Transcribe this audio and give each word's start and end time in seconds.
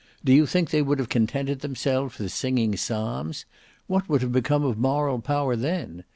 Do 0.25 0.33
you 0.33 0.47
think 0.47 0.71
they 0.71 0.81
would 0.81 0.97
have 0.97 1.09
contented 1.09 1.59
themselves 1.59 2.17
with 2.17 2.31
singing 2.31 2.75
psalms? 2.75 3.45
What 3.85 4.09
would 4.09 4.23
have 4.23 4.31
become 4.31 4.63
of 4.63 4.79
moral 4.79 5.19
power 5.21 5.55
then? 5.55 6.05